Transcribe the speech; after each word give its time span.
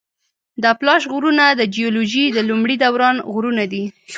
د 0.61 0.63
اپلاش 0.73 1.01
غرونه 1.13 1.45
د 1.51 1.61
جیولوجي 1.73 2.25
د 2.35 2.37
لومړي 2.49 2.75
دوران 2.83 3.15
غرونه 3.33 3.63
دي. 3.71 3.83